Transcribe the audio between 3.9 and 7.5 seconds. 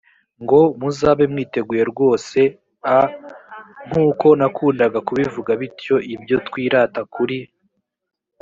uko nakundaga kubivuga bityo ibyo twirata kuri